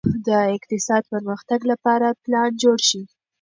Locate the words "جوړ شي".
2.63-3.01